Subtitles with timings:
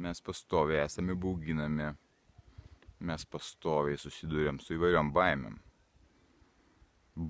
[0.00, 1.90] Mes pastoviai esame bauginami.
[3.08, 5.58] Mes pastoviai susidurėm su įvairiom baimėm.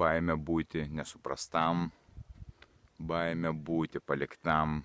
[0.01, 1.89] Baimė būti nesuprastam,
[3.13, 4.81] baimė būti paliktam,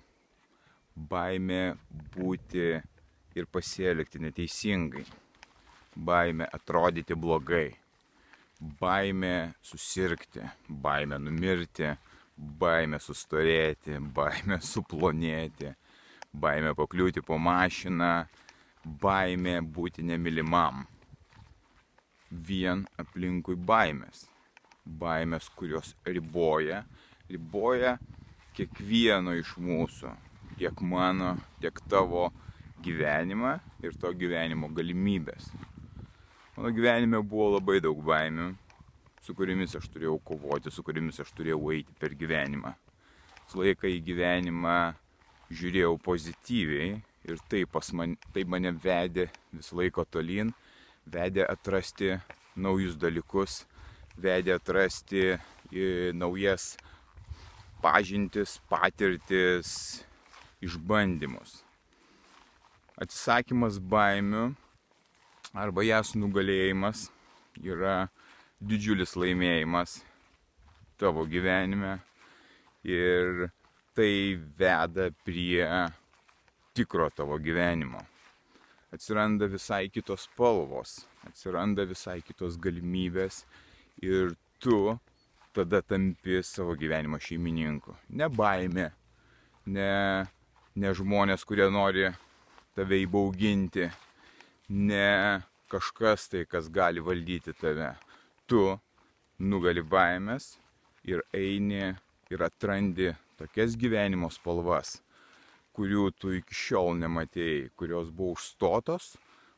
[0.96, 1.62] baimė
[2.16, 2.68] būti
[3.36, 5.04] ir pasielgti neteisingai,
[6.10, 7.68] baimė atrodyti blogai
[8.60, 11.90] baimė susirgti, baimė numirti,
[12.36, 15.72] baimė sustorėti, baimė suplonėti,
[16.42, 18.26] baimė pakliūti po mašiną,
[19.02, 20.84] baimė būti nemilimam.
[22.30, 24.26] Vien aplinkui baimės.
[24.86, 26.84] Baimės, kurios riboja,
[27.30, 27.96] riboja
[28.56, 30.12] kiekvieno iš mūsų,
[30.58, 32.28] tiek mano, tiek tavo
[32.84, 35.50] gyvenimą ir to gyvenimo galimybės.
[36.56, 38.52] Mano gyvenime buvo labai daug baimių,
[39.20, 42.72] su kuriamis aš turėjau kovoti, su kuriamis aš turėjau eiti per gyvenimą.
[43.50, 44.78] Su laiką į gyvenimą
[45.50, 50.52] žiūrėjau pozityviai ir tai, man, tai mane vedė vis laiko tolyn,
[51.06, 52.16] vedė atrasti
[52.56, 53.64] naujus dalykus,
[54.16, 55.36] vedė atrasti
[56.14, 56.76] naujas
[57.82, 60.02] pažintis, patirtis,
[60.64, 61.62] išbandymus.
[62.96, 64.48] Atsisakymas baimių
[65.52, 67.10] arba jas nugalėjimas
[67.60, 68.06] yra
[68.60, 70.00] didžiulis laimėjimas
[70.96, 71.98] tavo gyvenime
[72.88, 73.50] ir
[73.96, 75.64] tai veda prie
[76.76, 78.02] tikro tavo gyvenimo.
[78.92, 83.40] Atsiranda visai kitos spalvos, atsiranda visai kitos galimybės
[84.04, 84.98] ir tu
[85.56, 87.96] tada tampi savo gyvenimo šeimininku.
[88.20, 88.90] Ne baime,
[89.64, 89.90] ne,
[90.76, 92.10] ne žmonės, kurie nori
[92.76, 93.88] tave įbauginti,
[94.76, 95.10] ne
[95.72, 97.94] kažkas tai, kas gali valdyti tave.
[98.44, 98.60] Tu
[99.40, 100.58] nugali baimės
[101.08, 101.94] ir eini
[102.30, 104.96] ir atrandi tokias gyvenimo spalvas,
[105.76, 109.14] kurių tu iki šiol nematėjai, kurios buvo užstotos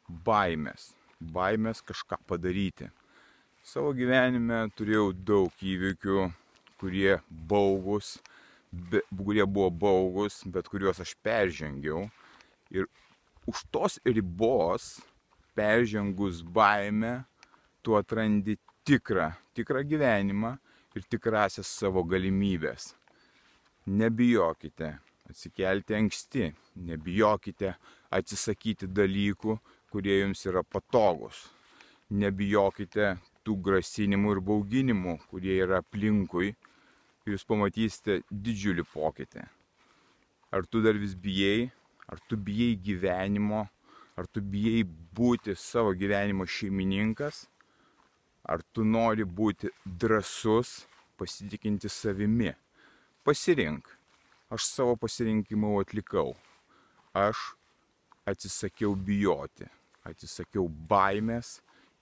[0.09, 2.89] baimės, baimės kažką padaryti.
[3.63, 6.29] Savo gyvenime turėjau daug įvykių,
[6.81, 8.17] kurie baugus,
[8.73, 12.07] be, kurie buvo baugus, bet kuriuos aš peržengiau.
[12.73, 12.89] Ir
[13.49, 14.99] už tos ribos,
[15.59, 17.25] peržengus baimę,
[17.83, 18.57] tu atrandi
[18.87, 20.55] tikrą, tikrą gyvenimą
[20.97, 22.95] ir tikrasias savo galimybės.
[23.89, 24.91] Nebijokite
[25.29, 26.51] atsikelti anksti,
[26.89, 27.73] nebijokite
[28.15, 29.57] atsisakyti dalykų,
[29.93, 31.47] kurie jums yra patogus.
[32.11, 36.55] Nebijokite tų grasinimų ir bauginimų, kurie yra aplinkui
[37.29, 39.45] jūs pamatysite didžiulį pokytį.
[40.53, 41.69] Ar tu dar vis bijai,
[42.09, 43.67] Ar tu bijai gyvenimo,
[44.17, 44.81] ar tu bijai
[45.19, 47.43] būti savo gyvenimo šeimininkas,
[48.49, 50.87] ar tu nori būti drasus,
[51.21, 52.55] pasitikinti savimi.
[53.29, 53.93] Pasirink.
[54.49, 56.33] Aš savo pasirinkimą atlikau.
[57.13, 57.37] Aš
[58.29, 59.69] atsisakiau bijoti,
[60.09, 61.59] atsisakiau baimės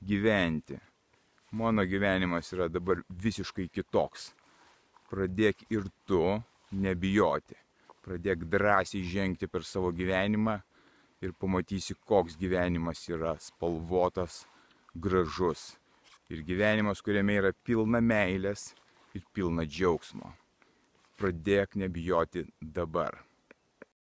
[0.07, 0.79] gyventi.
[1.51, 4.33] Mano gyvenimas yra dabar visiškai kitoks.
[5.11, 6.25] Pradėk ir tu
[6.71, 7.59] nebijoti
[8.07, 10.61] pradėk drąsiai žengti per savo gyvenimą
[11.25, 14.45] ir pamatysi, koks gyvenimas yra spalvotas,
[14.95, 15.75] gražus.
[16.31, 18.73] Ir gyvenimas, kuriame yra pilna meilės
[19.15, 20.33] ir pilna džiaugsmo.
[21.21, 22.45] Pradėk nebijoti
[22.79, 23.17] dabar.